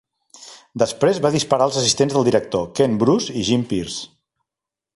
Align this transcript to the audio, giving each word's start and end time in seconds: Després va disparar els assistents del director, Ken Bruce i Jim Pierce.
Després 0.83 1.19
va 1.25 1.31
disparar 1.35 1.67
els 1.69 1.77
assistents 1.81 2.15
del 2.17 2.25
director, 2.29 2.65
Ken 2.79 2.97
Bruce 3.05 3.37
i 3.43 3.45
Jim 3.51 3.67
Pierce. 3.75 4.09